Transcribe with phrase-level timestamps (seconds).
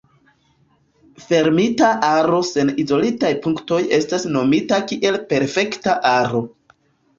[1.25, 6.45] Fermita aro sen izolitaj punktoj estas nomita kiel perfekta aro.